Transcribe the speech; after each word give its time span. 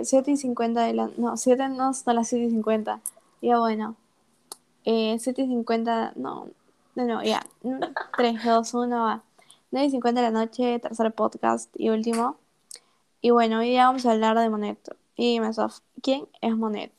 eh, 0.00 0.04
7 0.04 0.30
y 0.30 0.36
50 0.36 0.82
de 0.82 0.94
la... 0.94 1.10
No, 1.16 1.36
7 1.36 1.68
no 1.70 1.88
hasta 1.88 2.14
las 2.14 2.28
7 2.28 2.46
y 2.46 2.50
50. 2.50 3.00
Ya 3.42 3.58
bueno. 3.58 3.96
Eh, 4.84 5.16
7 5.18 5.42
y 5.42 5.46
50... 5.46 6.12
No, 6.16 6.48
no, 6.94 7.04
no, 7.04 7.22
ya. 7.22 7.44
3, 8.16 8.44
2, 8.44 8.74
1, 8.74 9.02
va. 9.02 9.22
9 9.70 9.86
y 9.86 9.90
50 9.90 10.20
de 10.20 10.30
la 10.30 10.38
noche, 10.38 10.78
tercer 10.78 11.12
podcast 11.12 11.70
y 11.76 11.90
último. 11.90 12.36
Y 13.20 13.30
bueno, 13.30 13.58
hoy 13.58 13.72
ya 13.72 13.86
vamos 13.86 14.06
a 14.06 14.12
hablar 14.12 14.38
de 14.38 14.48
Monet. 14.48 14.78
Y 15.16 15.40
Mesof, 15.40 15.80
¿quién 16.02 16.28
es 16.40 16.56
Monet? 16.56 16.92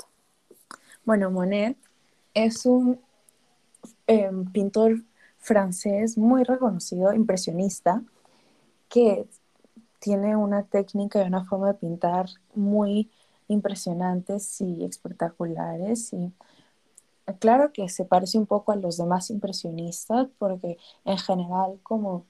Bueno, 1.05 1.31
Monet 1.31 1.77
es 2.33 2.65
un 2.65 2.99
eh, 4.07 4.31
pintor 4.51 5.03
francés 5.39 6.17
muy 6.17 6.43
reconocido, 6.43 7.13
impresionista, 7.13 8.01
que 8.89 9.25
tiene 9.99 10.35
una 10.35 10.63
técnica 10.63 11.23
y 11.23 11.27
una 11.27 11.45
forma 11.45 11.67
de 11.67 11.73
pintar 11.75 12.27
muy 12.55 13.09
impresionantes 13.47 14.61
y 14.61 14.83
espectaculares. 14.83 16.13
Y 16.13 16.31
claro 17.39 17.71
que 17.71 17.89
se 17.89 18.05
parece 18.05 18.37
un 18.37 18.45
poco 18.45 18.71
a 18.71 18.75
los 18.75 18.97
demás 18.97 19.29
impresionistas, 19.29 20.27
porque 20.37 20.77
en 21.05 21.17
general 21.17 21.79
como, 21.83 22.25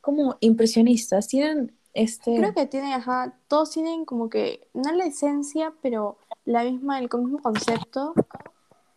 como 0.00 0.36
impresionistas 0.40 1.28
tienen 1.28 1.72
este... 1.94 2.36
Creo 2.36 2.52
que 2.52 2.66
tienen, 2.66 2.92
ajá, 2.92 3.34
todos 3.48 3.70
tienen 3.70 4.04
como 4.04 4.28
que, 4.28 4.68
no 4.74 4.92
la 4.92 5.06
esencia, 5.06 5.72
pero 5.80 6.18
la 6.44 6.62
misma, 6.64 6.98
el 6.98 7.08
mismo 7.10 7.40
concepto. 7.40 8.12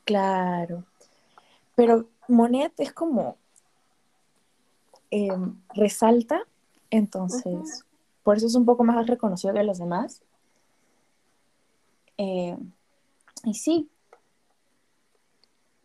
Claro. 0.03 0.83
Pero 1.75 2.07
Monet 2.27 2.73
es 2.77 2.91
como 2.91 3.37
em, 5.11 5.55
resalta, 5.73 6.41
entonces, 6.89 7.85
eso 8.37 8.47
es 8.47 8.55
un 8.55 8.65
poco 8.65 8.83
más 8.83 9.07
reconocido 9.07 9.53
que 9.53 9.63
los 9.63 9.79
demás. 9.79 10.21
Eh, 12.17 12.57
y 13.45 13.53
sí. 13.53 13.89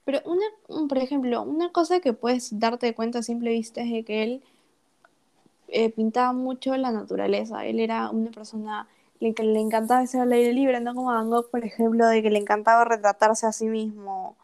Pero 0.05 0.21
una, 0.27 0.87
por 0.89 0.99
ejemplo, 0.99 1.43
una 1.43 1.73
cosa 1.73 2.01
que 2.01 2.13
puedes 2.13 2.59
darte 2.59 2.95
cuenta 2.95 3.21
a 3.21 3.23
simple 3.23 3.51
vista 3.51 3.83
es 3.83 3.91
de 3.91 4.05
que 4.05 4.23
él 4.23 4.43
eh, 5.69 5.91
pintaba 5.91 6.33
mucho 6.33 6.77
la 6.77 6.93
naturaleza. 6.93 7.65
Él 7.65 7.81
era 7.81 8.11
una 8.11 8.31
persona 8.31 8.89
que 9.19 9.43
le 9.43 9.61
encantaba 9.61 10.03
estar 10.03 10.21
al 10.23 10.33
aire 10.33 10.53
libre, 10.53 10.81
no 10.81 10.95
como 10.95 11.09
Van 11.09 11.31
Gogh, 11.31 11.51
por 11.51 11.65
ejemplo, 11.65 12.07
de 12.07 12.23
que 12.23 12.31
le 12.31 12.39
encantaba 12.39 12.85
retratarse 12.85 13.47
a 13.47 13.53
sí 13.53 13.67
mismo 13.67 14.37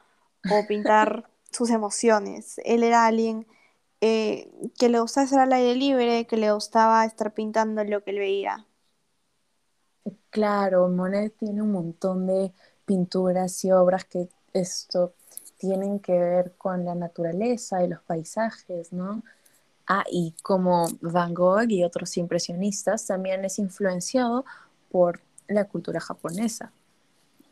o 0.50 0.66
pintar 0.66 1.28
sus 1.50 1.70
emociones. 1.70 2.60
Él 2.64 2.82
era 2.82 3.06
alguien 3.06 3.46
eh, 4.00 4.50
que 4.78 4.88
le 4.88 5.00
gustaba 5.00 5.24
estar 5.24 5.40
al 5.40 5.52
aire 5.52 5.74
libre, 5.76 6.26
que 6.26 6.36
le 6.36 6.52
gustaba 6.52 7.04
estar 7.04 7.34
pintando 7.34 7.84
lo 7.84 8.02
que 8.04 8.10
él 8.12 8.18
veía. 8.18 8.66
Claro, 10.30 10.88
Monet 10.88 11.36
tiene 11.36 11.62
un 11.62 11.72
montón 11.72 12.26
de 12.26 12.52
pinturas 12.86 13.64
y 13.64 13.72
obras 13.72 14.04
que 14.04 14.28
esto 14.52 15.12
tienen 15.58 15.98
que 16.00 16.12
ver 16.18 16.52
con 16.56 16.84
la 16.84 16.94
naturaleza 16.94 17.82
y 17.84 17.88
los 17.88 18.00
paisajes, 18.02 18.92
¿no? 18.92 19.22
Ah, 19.88 20.04
y 20.10 20.34
como 20.42 20.88
Van 21.02 21.34
Gogh 21.34 21.70
y 21.70 21.84
otros 21.84 22.16
impresionistas, 22.16 23.06
también 23.06 23.44
es 23.44 23.58
influenciado 23.58 24.44
por 24.90 25.20
la 25.48 25.66
cultura 25.66 26.00
japonesa. 26.00 26.72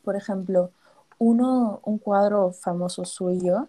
Por 0.04 0.16
ejemplo, 0.16 0.72
uno, 1.19 1.80
un 1.84 1.98
cuadro 1.98 2.52
famoso 2.52 3.04
suyo 3.04 3.69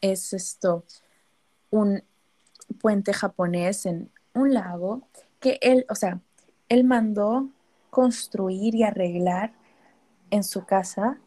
es 0.00 0.32
esto, 0.32 0.84
un 1.70 2.02
puente 2.80 3.12
japonés 3.12 3.86
en 3.86 4.10
un 4.34 4.54
lago 4.54 5.02
que 5.40 5.58
él, 5.62 5.86
o 5.88 5.94
sea, 5.94 6.20
él 6.68 6.84
mandó 6.84 7.48
construir 7.90 8.74
y 8.74 8.82
arreglar 8.82 9.52
en 10.30 10.44
su 10.44 10.64
casa, 10.64 11.18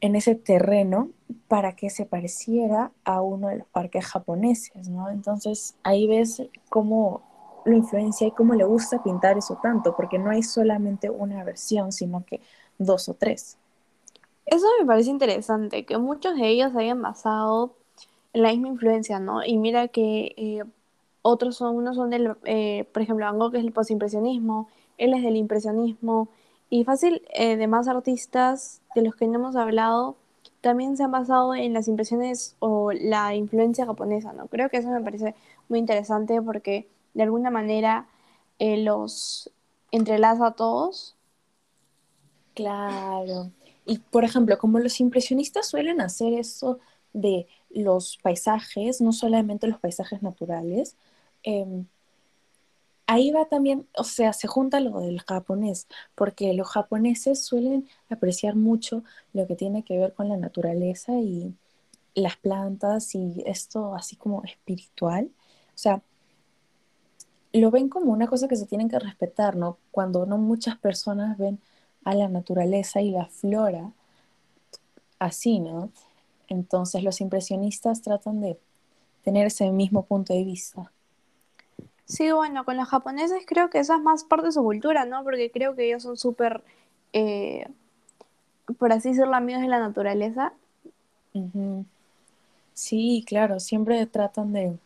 en 0.00 0.16
ese 0.16 0.34
terreno, 0.34 1.10
para 1.48 1.76
que 1.76 1.90
se 1.90 2.06
pareciera 2.06 2.92
a 3.04 3.20
uno 3.20 3.48
de 3.48 3.58
los 3.58 3.66
parques 3.68 4.06
japoneses, 4.06 4.88
¿no? 4.88 5.10
Entonces 5.10 5.76
ahí 5.82 6.06
ves 6.06 6.42
cómo 6.68 7.22
lo 7.64 7.76
influencia 7.76 8.26
y 8.26 8.32
cómo 8.32 8.54
le 8.54 8.64
gusta 8.64 9.02
pintar 9.02 9.38
eso 9.38 9.58
tanto, 9.62 9.94
porque 9.94 10.18
no 10.18 10.30
hay 10.30 10.42
solamente 10.42 11.10
una 11.10 11.44
versión, 11.44 11.92
sino 11.92 12.24
que 12.24 12.40
dos 12.78 13.08
o 13.08 13.14
tres. 13.14 13.58
Eso 14.46 14.66
me 14.80 14.86
parece 14.86 15.10
interesante, 15.10 15.84
que 15.84 15.98
muchos 15.98 16.36
de 16.36 16.48
ellos 16.48 16.74
hayan 16.76 17.00
basado 17.00 17.74
en 18.32 18.42
la 18.42 18.50
misma 18.50 18.68
influencia, 18.68 19.18
¿no? 19.20 19.44
Y 19.44 19.56
mira 19.58 19.88
que 19.88 20.34
eh, 20.36 20.64
otros 21.22 21.56
son, 21.56 21.76
unos 21.76 21.96
son 21.96 22.10
del, 22.10 22.34
eh, 22.44 22.84
por 22.92 23.02
ejemplo, 23.02 23.26
Van 23.26 23.38
Gogh 23.38 23.54
es 23.54 23.64
el 23.64 23.72
postimpresionismo, 23.72 24.68
él 24.98 25.14
es 25.14 25.22
del 25.22 25.36
impresionismo, 25.36 26.28
y 26.70 26.84
fácil, 26.84 27.22
eh, 27.34 27.56
de 27.56 27.66
más 27.66 27.86
artistas 27.88 28.80
de 28.94 29.02
los 29.02 29.14
que 29.14 29.26
no 29.26 29.36
hemos 29.38 29.56
hablado, 29.56 30.16
también 30.60 30.96
se 30.96 31.04
han 31.04 31.10
basado 31.10 31.54
en 31.54 31.72
las 31.74 31.88
impresiones 31.88 32.56
o 32.60 32.92
la 32.92 33.34
influencia 33.34 33.86
japonesa, 33.86 34.32
¿no? 34.32 34.46
Creo 34.46 34.70
que 34.70 34.78
eso 34.78 34.88
me 34.88 35.00
parece 35.00 35.34
muy 35.68 35.78
interesante 35.78 36.40
porque 36.40 36.88
de 37.14 37.24
alguna 37.24 37.50
manera 37.50 38.06
los 38.58 39.50
entrelaza 39.90 40.48
a 40.48 40.52
todos. 40.52 41.16
Claro. 42.54 43.50
Y 43.86 43.98
por 43.98 44.24
ejemplo, 44.24 44.58
como 44.58 44.78
los 44.78 45.00
impresionistas 45.00 45.66
suelen 45.68 46.00
hacer 46.00 46.34
eso 46.34 46.78
de 47.12 47.46
los 47.70 48.18
paisajes, 48.22 49.00
no 49.00 49.12
solamente 49.12 49.66
los 49.66 49.78
paisajes 49.78 50.22
naturales, 50.22 50.96
em, 51.42 51.86
ahí 53.06 53.30
va 53.30 53.46
también, 53.46 53.86
o 53.96 54.04
sea, 54.04 54.32
se 54.32 54.48
junta 54.48 54.80
lo 54.80 55.00
del 55.00 55.20
japonés, 55.20 55.86
porque 56.14 56.54
los 56.54 56.68
japoneses 56.68 57.44
suelen 57.44 57.88
apreciar 58.08 58.56
mucho 58.56 59.04
lo 59.32 59.46
que 59.46 59.56
tiene 59.56 59.82
que 59.84 59.98
ver 59.98 60.14
con 60.14 60.28
la 60.28 60.36
naturaleza 60.36 61.12
y 61.20 61.54
las 62.14 62.36
plantas 62.36 63.14
y 63.14 63.42
esto 63.46 63.94
así 63.94 64.16
como 64.16 64.42
espiritual. 64.44 65.30
O 65.74 65.78
sea, 65.78 66.02
lo 67.52 67.70
ven 67.70 67.88
como 67.88 68.12
una 68.12 68.26
cosa 68.26 68.48
que 68.48 68.56
se 68.56 68.66
tienen 68.66 68.88
que 68.88 68.98
respetar, 68.98 69.56
¿no? 69.56 69.78
Cuando 69.90 70.26
no 70.26 70.38
muchas 70.38 70.78
personas 70.78 71.36
ven 71.38 71.60
a 72.04 72.14
la 72.14 72.28
naturaleza 72.28 73.00
y 73.00 73.10
la 73.10 73.26
flora 73.26 73.90
así, 75.18 75.60
¿no? 75.60 75.90
Entonces 76.48 77.02
los 77.02 77.20
impresionistas 77.20 78.02
tratan 78.02 78.40
de 78.40 78.58
tener 79.24 79.46
ese 79.46 79.70
mismo 79.70 80.04
punto 80.04 80.34
de 80.34 80.44
vista. 80.44 80.90
Sí, 82.04 82.30
bueno, 82.32 82.64
con 82.64 82.76
los 82.76 82.88
japoneses 82.88 83.44
creo 83.46 83.70
que 83.70 83.78
esa 83.78 83.96
es 83.96 84.02
más 84.02 84.24
parte 84.24 84.46
de 84.46 84.52
su 84.52 84.62
cultura, 84.62 85.06
¿no? 85.06 85.22
Porque 85.22 85.50
creo 85.50 85.74
que 85.74 85.86
ellos 85.86 86.02
son 86.02 86.16
súper, 86.16 86.62
eh, 87.12 87.66
por 88.78 88.92
así 88.92 89.10
decirlo, 89.10 89.34
amigos 89.34 89.62
de 89.62 89.68
la 89.68 89.78
naturaleza. 89.78 90.52
Sí, 92.74 93.24
claro, 93.26 93.60
siempre 93.60 94.04
tratan 94.06 94.52
de 94.52 94.78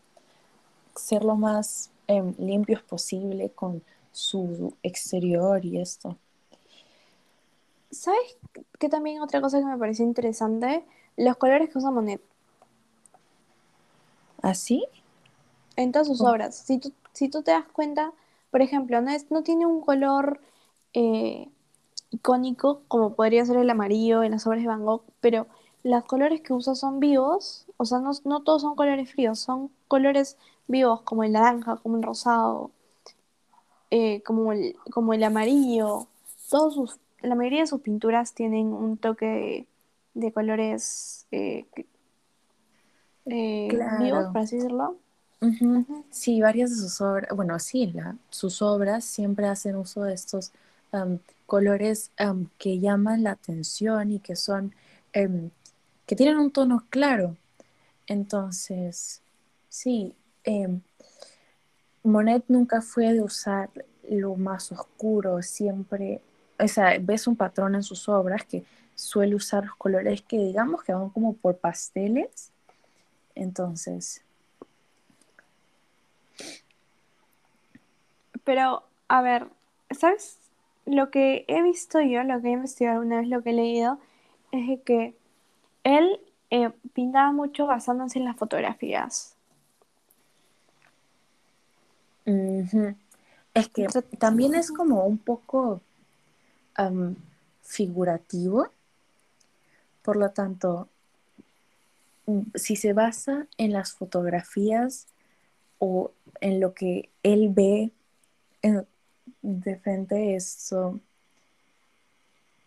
ser 0.94 1.25
lo 1.25 1.37
más 1.37 1.91
em, 2.06 2.34
limpios 2.38 2.83
posible 2.83 3.50
con 3.50 3.83
su 4.12 4.75
exterior 4.83 5.65
y 5.65 5.81
esto. 5.81 6.16
¿Sabes 7.91 8.36
qué 8.78 8.88
también 8.88 9.22
otra 9.22 9.41
cosa 9.41 9.58
que 9.58 9.64
me 9.64 9.78
pareció 9.78 10.04
interesante? 10.04 10.84
Los 11.16 11.36
colores 11.36 11.70
que 11.70 11.78
usa 11.78 11.91
Monet. 11.91 12.20
¿Así? 14.42 14.84
¿Ah, 14.91 14.97
en 15.76 15.92
todas 15.92 16.08
sus 16.08 16.20
obras. 16.20 16.56
Si 16.56 16.78
tú, 16.78 16.92
si 17.12 17.28
tú 17.28 17.42
te 17.42 17.52
das 17.52 17.66
cuenta, 17.72 18.12
por 18.50 18.62
ejemplo, 18.62 19.00
no, 19.00 19.10
es, 19.10 19.30
no 19.30 19.42
tiene 19.42 19.66
un 19.66 19.80
color 19.80 20.41
eh, 20.94 21.48
icónico 22.10 22.82
como 22.88 23.14
podría 23.14 23.44
ser 23.44 23.58
el 23.58 23.70
amarillo 23.70 24.22
en 24.22 24.32
las 24.32 24.47
obras 24.47 24.62
de 24.62 24.68
Van 24.68 24.84
Gogh, 24.84 25.03
pero 25.20 25.47
los 25.82 26.04
colores 26.04 26.41
que 26.41 26.53
usa 26.53 26.74
son 26.74 27.00
vivos, 27.00 27.66
o 27.76 27.84
sea, 27.84 27.98
no, 27.98 28.10
no 28.24 28.42
todos 28.42 28.62
son 28.62 28.74
colores 28.74 29.10
fríos, 29.10 29.38
son 29.38 29.71
colores 29.88 30.36
vivos 30.66 31.03
como 31.03 31.22
el 31.22 31.33
naranja, 31.33 31.77
como 31.77 31.97
el 31.97 32.03
rosado, 32.03 32.71
eh, 33.91 34.22
como, 34.22 34.53
el, 34.53 34.77
como 34.91 35.15
el 35.15 35.22
amarillo. 35.22 36.09
Todos 36.50 36.74
sus 36.74 36.98
la 37.22 37.34
mayoría 37.34 37.60
de 37.60 37.66
sus 37.66 37.80
pinturas 37.80 38.34
tienen 38.34 38.68
un 38.68 38.97
toque 38.97 39.66
de, 40.15 40.33
colores 40.33 41.27
eh, 41.30 41.66
eh, 43.27 43.78
vivos, 43.98 44.27
por 44.33 44.39
así 44.39 44.57
decirlo. 44.57 44.97
Sí, 46.10 46.41
varias 46.41 46.71
de 46.71 46.77
sus 46.77 47.01
obras, 47.01 47.28
bueno, 47.34 47.59
sí, 47.59 47.95
sus 48.30 48.63
obras 48.63 49.04
siempre 49.04 49.47
hacen 49.47 49.77
uso 49.77 50.03
de 50.03 50.15
estos 50.15 50.53
colores 51.45 52.10
que 52.59 52.78
llaman 52.78 53.22
la 53.22 53.33
atención 53.33 54.12
y 54.12 54.19
que 54.19 54.34
son, 54.34 54.74
em, 55.12 55.51
que 56.07 56.16
tienen 56.16 56.39
un 56.39 56.51
tono 56.51 56.84
claro. 56.89 57.36
Entonces, 58.07 59.21
sí, 59.69 60.15
em, 60.45 60.80
Monet 62.03 62.45
nunca 62.48 62.80
fue 62.80 63.12
de 63.12 63.21
usar 63.21 63.69
lo 64.09 64.36
más 64.36 64.72
oscuro, 64.72 65.42
siempre 65.42 66.22
o 66.58 66.68
sea, 66.68 66.97
ves 67.00 67.26
un 67.26 67.36
patrón 67.36 67.74
en 67.74 67.82
sus 67.82 68.08
obras 68.08 68.44
que 68.44 68.64
suele 68.94 69.34
usar 69.34 69.64
los 69.64 69.76
colores 69.76 70.22
que 70.22 70.38
digamos 70.38 70.82
que 70.82 70.92
van 70.92 71.10
como 71.10 71.34
por 71.34 71.56
pasteles. 71.58 72.50
Entonces. 73.34 74.22
Pero, 78.44 78.84
a 79.08 79.22
ver, 79.22 79.48
¿sabes? 79.91 80.38
Lo 80.86 81.10
que 81.10 81.44
he 81.48 81.62
visto 81.62 82.00
yo, 82.00 82.22
lo 82.22 82.41
que 82.41 82.48
he 82.48 82.53
investigado 82.53 83.00
una 83.00 83.18
vez, 83.18 83.28
lo 83.28 83.42
que 83.42 83.50
he 83.50 83.54
leído, 83.54 83.98
es 84.52 84.80
que 84.82 85.14
él 85.84 86.20
eh, 86.50 86.70
pintaba 86.94 87.32
mucho 87.32 87.66
basándose 87.66 88.18
en 88.18 88.24
las 88.24 88.36
fotografías. 88.36 89.36
Es 93.54 93.68
que 93.68 93.86
también 94.18 94.54
es 94.54 94.72
como 94.72 95.04
un 95.04 95.18
poco 95.18 95.80
figurativo, 97.62 98.68
por 100.02 100.16
lo 100.16 100.30
tanto, 100.30 100.88
mm, 102.26 102.40
si 102.54 102.76
se 102.76 102.92
basa 102.92 103.46
en 103.58 103.72
las 103.72 103.92
fotografías 103.92 105.08
o 105.78 106.12
en 106.40 106.60
lo 106.60 106.74
que 106.74 107.10
él 107.22 107.50
ve 107.50 107.90
de 109.42 109.76
frente, 109.76 110.34
eso 110.34 111.00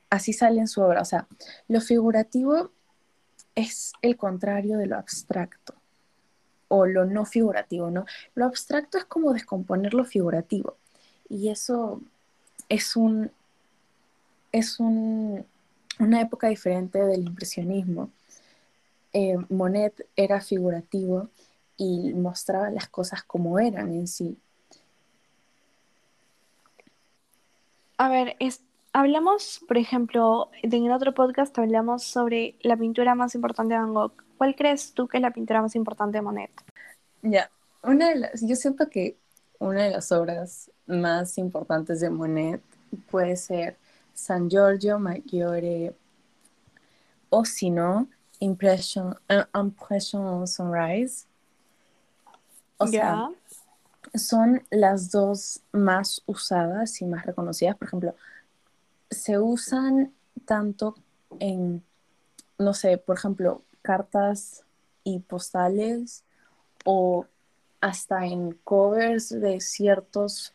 así 0.09 0.33
sale 0.33 0.59
en 0.61 0.67
su 0.67 0.81
obra. 0.81 1.01
O 1.01 1.06
sea, 1.06 1.27
lo 1.67 1.81
figurativo 1.81 2.71
es 3.56 3.94
el 4.01 4.17
contrario 4.17 4.77
de 4.77 4.88
lo 4.88 4.97
abstracto 4.97 5.73
o 6.67 6.85
lo 6.85 7.06
no 7.06 7.25
figurativo, 7.25 7.89
¿no? 7.89 8.06
Lo 8.35 8.45
abstracto 8.45 8.97
es 8.97 9.06
como 9.06 9.33
descomponer 9.33 9.94
lo 9.94 10.06
figurativo 10.06 10.77
y 11.27 11.50
eso 11.50 12.01
es 12.69 12.95
un 12.95 13.31
es 14.51 14.80
un, 14.80 15.46
una 16.00 16.22
época 16.22 16.48
diferente 16.48 17.00
del 17.00 17.28
impresionismo. 17.28 18.10
Eh, 19.13 19.38
Monet 19.50 20.07
era 20.16 20.42
figurativo 20.42 21.30
y 21.78 22.13
mostraba 22.13 22.69
las 22.69 22.88
cosas 22.90 23.24
como 23.24 23.60
eran 23.60 23.92
en 23.94 24.07
sí. 24.07 24.38
A 27.98 28.10
ver, 28.10 28.36
es, 28.40 28.62
hablamos, 28.94 29.62
por 29.68 29.78
ejemplo, 29.78 30.50
en 30.62 30.86
el 30.86 30.92
otro 30.92 31.13
podcast 31.13 31.57
hablamos 31.57 32.04
sobre 32.04 32.56
la 32.62 32.78
pintura 32.78 33.16
más 33.16 33.36
importante 33.36 33.74
de 33.74 33.80
Van 33.80 33.94
Gogh. 33.94 34.13
¿Cuál 34.38 34.56
crees 34.56 34.94
tú 34.94 35.07
que 35.07 35.18
es 35.18 35.22
la 35.22 35.31
pintura 35.31 35.62
más 35.62 35.75
importante 35.75 36.18
de 36.18 36.22
Monet? 36.22 36.52
Ya, 37.22 37.50
una 37.84 38.10
de 38.10 38.16
las, 38.16 38.42
yo 38.42 38.56
siento 38.56 38.90
que 38.90 39.18
una 39.60 39.84
de 39.84 39.92
las 39.92 40.12
obras 40.12 40.72
más 40.88 41.38
importantes 41.38 42.00
de 42.00 42.10
Monet 42.10 42.62
puede 43.12 43.36
ser 43.36 43.75
San 44.19 44.50
Giorgio 44.50 45.00
Maggiore 45.00 45.95
o 47.30 47.45
si 47.45 47.69
no, 47.69 48.07
Impression, 48.39 49.16
uh, 49.30 49.57
Impression 49.57 50.48
Sunrise. 50.48 51.25
O 52.77 52.88
sea, 52.88 53.30
son 54.13 54.63
las 54.69 55.12
dos 55.12 55.62
más 55.71 56.21
usadas 56.25 57.01
y 57.01 57.06
más 57.06 57.25
reconocidas. 57.25 57.75
Por 57.77 57.88
ejemplo, 57.88 58.16
se 59.10 59.38
usan 59.38 60.13
tanto 60.45 60.95
en, 61.39 61.83
no 62.57 62.74
sé, 62.74 62.98
por 62.98 63.18
ejemplo, 63.18 63.62
cartas 63.81 64.63
y 65.04 65.19
postales 65.19 66.24
o 66.86 67.25
hasta 67.81 68.25
en 68.25 68.54
covers 68.63 69.30
de 69.30 69.60
ciertos 69.62 70.54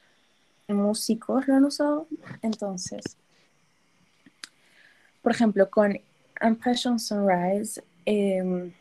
músicos 0.68 1.46
lo 1.46 1.54
han 1.54 1.64
usado. 1.64 2.06
Entonces, 2.42 3.16
por 5.24 5.32
ejemplo, 5.32 5.70
con 5.70 5.98
Impression 6.42 7.00
Sunrise, 7.00 7.82
em, 8.04 8.72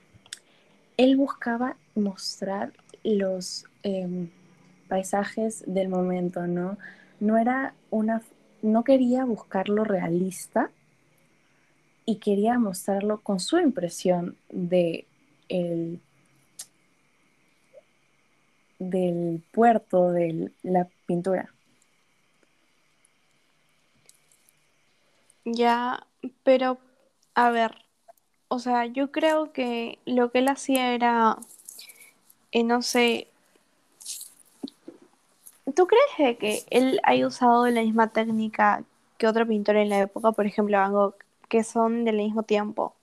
él 0.98 1.16
buscaba 1.16 1.78
mostrar 1.96 2.74
los 3.02 3.66
em, 3.82 4.30
paisajes 4.90 5.64
del 5.66 5.88
momento, 5.88 6.46
¿no? 6.46 6.78
No 7.22 7.38
era 7.38 7.74
una, 7.92 8.22
no 8.62 8.84
quería 8.84 9.24
buscarlo 9.24 9.86
realista 9.86 10.70
y 12.06 12.18
quería 12.18 12.60
mostrarlo 12.60 13.22
con 13.22 13.40
su 13.40 13.58
impresión 13.60 14.36
de 14.50 15.08
el, 15.48 16.02
del 18.80 19.42
puerto, 19.54 20.12
de 20.12 20.52
la 20.62 20.90
pintura. 21.06 21.53
Ya, 25.46 26.08
pero, 26.44 26.80
a 27.36 27.50
ver, 27.52 27.76
o 28.48 28.60
sea, 28.60 28.86
yo 28.86 29.12
creo 29.12 29.52
que 29.52 30.00
lo 30.06 30.32
que 30.32 30.40
él 30.40 30.48
hacía 30.48 30.94
era, 30.94 31.38
eh, 32.52 32.64
no 32.64 32.82
sé, 32.82 33.28
¿tú 35.76 35.88
crees 35.88 36.38
que 36.38 36.64
él 36.70 37.00
haya 37.04 37.28
usado 37.28 37.68
la 37.68 37.82
misma 37.82 38.10
técnica 38.10 38.84
que 39.18 39.28
otro 39.28 39.48
pintor 39.48 39.76
en 39.78 39.90
la 39.90 40.00
época, 40.00 40.32
por 40.32 40.46
ejemplo 40.46 40.78
Van 40.78 40.94
Gogh, 40.94 41.16
que 41.50 41.64
son 41.64 42.06
del 42.06 42.18
mismo 42.18 42.44
tiempo? 42.44 42.96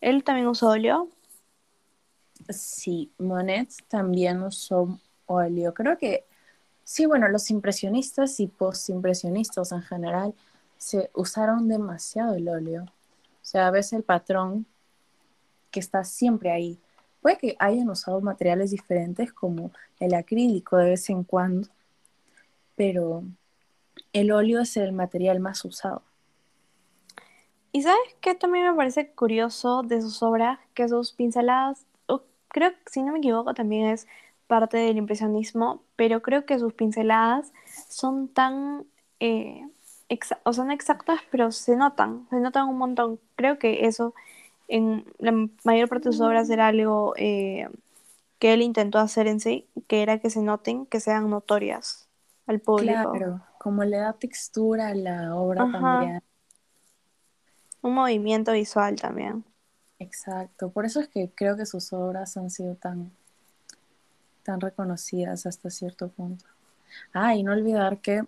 ¿Él 0.00 0.22
también 0.24 0.46
usó 0.46 0.68
óleo? 0.68 1.08
Sí, 2.50 3.10
Monet 3.18 3.70
también 3.88 4.42
usó 4.42 4.98
óleo. 5.26 5.74
Creo 5.74 5.98
que 5.98 6.24
sí, 6.84 7.06
bueno, 7.06 7.28
los 7.28 7.50
impresionistas 7.50 8.38
y 8.40 8.46
postimpresionistas 8.46 9.72
en 9.72 9.82
general 9.82 10.34
se 10.78 11.10
usaron 11.14 11.68
demasiado 11.68 12.34
el 12.34 12.48
óleo. 12.48 12.84
O 12.84 13.44
sea, 13.50 13.70
ves 13.70 13.92
el 13.92 14.02
patrón 14.02 14.66
que 15.70 15.80
está 15.80 16.04
siempre 16.04 16.50
ahí. 16.50 16.78
Puede 17.20 17.36
que 17.38 17.56
hayan 17.58 17.90
usado 17.90 18.20
materiales 18.20 18.70
diferentes 18.70 19.32
como 19.32 19.72
el 20.00 20.14
acrílico 20.14 20.76
de 20.76 20.90
vez 20.90 21.10
en 21.10 21.24
cuando, 21.24 21.68
pero 22.76 23.24
el 24.12 24.30
óleo 24.30 24.60
es 24.60 24.76
el 24.76 24.92
material 24.92 25.40
más 25.40 25.64
usado. 25.64 26.02
Y 27.72 27.82
sabes 27.82 27.98
qué 28.20 28.34
también 28.34 28.70
me 28.70 28.74
parece 28.74 29.10
curioso 29.10 29.82
de 29.82 30.00
sus 30.00 30.22
obras, 30.22 30.58
que 30.74 30.88
sus 30.88 31.12
pinceladas, 31.12 31.84
creo 32.48 32.70
que 32.70 32.78
si 32.86 33.02
no 33.02 33.12
me 33.12 33.18
equivoco 33.18 33.52
también 33.52 33.88
es 33.88 34.06
parte 34.46 34.78
del 34.78 34.96
impresionismo, 34.96 35.82
pero 35.96 36.22
creo 36.22 36.46
que 36.46 36.58
sus 36.58 36.72
pinceladas 36.72 37.52
son 37.88 38.28
tan 38.28 38.86
eh, 39.20 39.68
o 40.44 40.52
son 40.52 40.70
exactas, 40.70 41.20
pero 41.30 41.52
se 41.52 41.76
notan, 41.76 42.26
se 42.30 42.36
notan 42.36 42.68
un 42.68 42.78
montón. 42.78 43.20
Creo 43.36 43.58
que 43.58 43.86
eso 43.86 44.14
en 44.68 45.04
la 45.18 45.32
mayor 45.64 45.88
parte 45.88 46.08
de 46.08 46.12
sus 46.12 46.20
obras 46.20 46.48
era 46.50 46.68
algo 46.68 47.14
eh, 47.16 47.68
que 48.38 48.52
él 48.52 48.62
intentó 48.62 48.98
hacer 48.98 49.26
en 49.26 49.40
sí, 49.40 49.66
que 49.86 50.02
era 50.02 50.18
que 50.18 50.30
se 50.30 50.42
noten, 50.42 50.86
que 50.86 51.00
sean 51.00 51.28
notorias 51.30 52.08
al 52.46 52.60
público. 52.60 53.12
Claro, 53.12 53.40
como 53.58 53.84
le 53.84 53.98
da 53.98 54.12
textura 54.12 54.88
a 54.88 54.94
la 54.94 55.34
obra 55.36 55.70
también. 55.72 56.22
Un 57.82 57.94
movimiento 57.94 58.52
visual 58.52 58.96
también. 59.00 59.44
Exacto, 59.98 60.70
por 60.70 60.84
eso 60.84 61.00
es 61.00 61.08
que 61.08 61.30
creo 61.34 61.56
que 61.56 61.66
sus 61.66 61.92
obras 61.92 62.36
han 62.36 62.50
sido 62.50 62.76
tan, 62.76 63.10
tan 64.44 64.60
reconocidas 64.60 65.44
hasta 65.46 65.70
cierto 65.70 66.08
punto. 66.08 66.44
Ah, 67.12 67.34
y 67.34 67.42
no 67.42 67.52
olvidar 67.52 68.00
que 68.00 68.24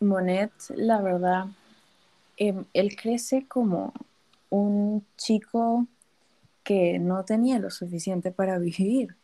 Monet, 0.00 0.52
la 0.74 1.00
verdad, 1.00 1.46
em, 2.36 2.64
él 2.72 2.96
crece 2.96 3.46
como 3.46 3.92
un 4.50 5.04
chico 5.16 5.86
que 6.62 6.98
no 6.98 7.24
tenía 7.24 7.58
lo 7.58 7.70
suficiente 7.70 8.30
para 8.30 8.58
vivir. 8.58 9.16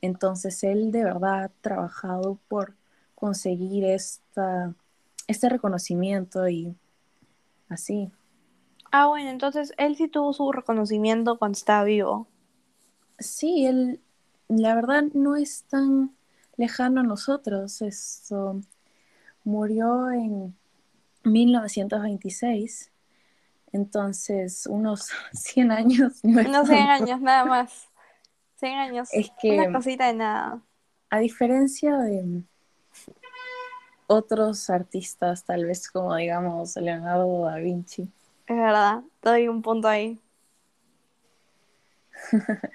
Entonces 0.00 0.62
él 0.64 0.92
de 0.92 1.04
verdad 1.04 1.44
ha 1.44 1.48
trabajado 1.60 2.38
por 2.48 2.74
conseguir 3.14 3.84
esta, 3.84 4.74
este 5.26 5.48
reconocimiento 5.48 6.48
y 6.48 6.74
así. 7.68 8.10
Ah, 8.92 9.08
bueno, 9.08 9.30
entonces 9.30 9.72
él 9.76 9.96
sí 9.96 10.08
tuvo 10.08 10.32
su 10.32 10.52
reconocimiento 10.52 11.38
cuando 11.38 11.56
estaba 11.56 11.84
vivo. 11.84 12.28
Sí, 13.18 13.66
él, 13.66 14.00
la 14.48 14.74
verdad, 14.74 15.04
no 15.14 15.36
es 15.36 15.64
tan 15.64 16.14
lejano 16.56 17.00
a 17.00 17.04
nosotros. 17.04 17.82
Eso 17.82 18.60
murió 19.44 20.10
en 20.10 20.56
1926, 21.24 22.90
entonces 23.72 24.66
unos 24.66 25.10
100 25.32 25.70
años. 25.70 26.20
unos 26.22 26.66
100 26.66 26.88
años, 26.88 27.20
nada 27.20 27.44
más. 27.44 27.88
100 28.56 28.78
años. 28.78 29.08
Es 29.12 29.30
que, 29.40 29.52
una 29.52 29.72
cosita 29.72 30.06
de 30.06 30.14
nada. 30.14 30.60
A 31.10 31.18
diferencia 31.18 31.96
de 31.98 32.42
otros 34.06 34.70
artistas, 34.70 35.44
tal 35.44 35.64
vez 35.66 35.90
como 35.90 36.14
digamos 36.16 36.76
Leonardo 36.76 37.44
da 37.44 37.56
Vinci. 37.56 38.02
Es 38.46 38.56
verdad, 38.56 39.02
doy 39.22 39.48
un 39.48 39.62
punto 39.62 39.88
ahí. 39.88 40.20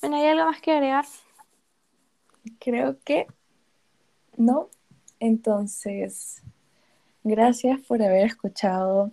bueno, 0.00 0.16
¿hay 0.16 0.26
algo 0.26 0.44
más 0.46 0.60
que 0.60 0.72
agregar? 0.72 1.04
Creo 2.58 2.98
que 3.04 3.26
no. 4.36 4.68
Entonces, 5.20 6.42
gracias 7.22 7.80
por 7.80 8.02
haber 8.02 8.26
escuchado 8.26 9.12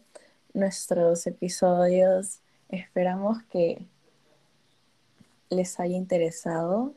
nuestros 0.53 1.25
episodios. 1.27 2.39
Esperamos 2.69 3.43
que 3.43 3.85
les 5.49 5.79
haya 5.79 5.97
interesado. 5.97 6.93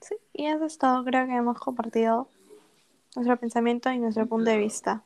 Sí. 0.00 0.16
Y 0.32 0.46
eso 0.46 0.64
es 0.64 0.78
todo, 0.78 1.04
creo 1.04 1.26
que 1.26 1.34
hemos 1.34 1.58
compartido 1.58 2.28
nuestro 3.16 3.36
pensamiento 3.38 3.90
y 3.90 3.98
nuestro 3.98 4.26
punto 4.26 4.50
de 4.50 4.58
vista. 4.58 5.02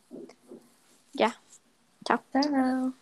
Ya, 1.14 1.40
chao. 2.04 2.22
Chao. 2.32 3.01